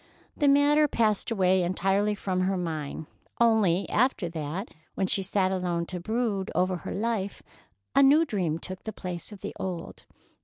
[0.35, 3.05] The matter passed entirely from her mind,
[3.39, 7.43] only, after that, when she sat alone to brood over her life,
[7.95, 10.05] a new dream took the place of the old.